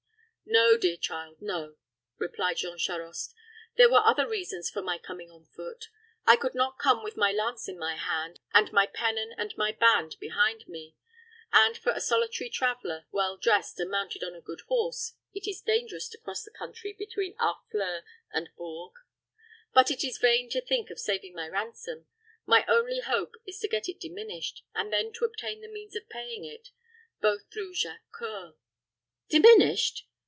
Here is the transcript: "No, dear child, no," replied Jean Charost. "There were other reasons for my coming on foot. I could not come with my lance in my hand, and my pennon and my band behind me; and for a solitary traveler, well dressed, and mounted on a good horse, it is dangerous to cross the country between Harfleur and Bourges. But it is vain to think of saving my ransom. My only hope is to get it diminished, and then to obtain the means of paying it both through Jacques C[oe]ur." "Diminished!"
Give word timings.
"No, 0.53 0.75
dear 0.77 0.97
child, 0.97 1.37
no," 1.39 1.77
replied 2.17 2.57
Jean 2.57 2.77
Charost. 2.77 3.33
"There 3.77 3.89
were 3.89 4.03
other 4.05 4.27
reasons 4.27 4.69
for 4.69 4.81
my 4.81 4.97
coming 4.97 5.31
on 5.31 5.45
foot. 5.45 5.85
I 6.25 6.35
could 6.35 6.53
not 6.55 6.77
come 6.77 7.03
with 7.05 7.15
my 7.15 7.31
lance 7.31 7.69
in 7.69 7.79
my 7.79 7.95
hand, 7.95 8.41
and 8.53 8.69
my 8.73 8.85
pennon 8.85 9.33
and 9.37 9.53
my 9.55 9.71
band 9.71 10.17
behind 10.19 10.67
me; 10.67 10.97
and 11.53 11.77
for 11.77 11.93
a 11.93 12.01
solitary 12.01 12.49
traveler, 12.49 13.05
well 13.11 13.37
dressed, 13.37 13.79
and 13.79 13.89
mounted 13.89 14.25
on 14.25 14.35
a 14.35 14.41
good 14.41 14.59
horse, 14.67 15.13
it 15.33 15.47
is 15.47 15.61
dangerous 15.61 16.09
to 16.09 16.17
cross 16.17 16.43
the 16.43 16.51
country 16.51 16.91
between 16.91 17.37
Harfleur 17.37 18.03
and 18.33 18.49
Bourges. 18.57 19.01
But 19.73 19.89
it 19.89 20.03
is 20.03 20.17
vain 20.17 20.49
to 20.49 20.59
think 20.59 20.89
of 20.89 20.99
saving 20.99 21.33
my 21.33 21.47
ransom. 21.47 22.07
My 22.45 22.65
only 22.67 22.99
hope 22.99 23.35
is 23.45 23.57
to 23.61 23.69
get 23.69 23.87
it 23.87 24.01
diminished, 24.01 24.65
and 24.75 24.91
then 24.91 25.13
to 25.13 25.23
obtain 25.23 25.61
the 25.61 25.69
means 25.71 25.95
of 25.95 26.09
paying 26.09 26.43
it 26.43 26.71
both 27.21 27.49
through 27.53 27.73
Jacques 27.73 28.03
C[oe]ur." 28.19 28.55
"Diminished!" 29.29 30.07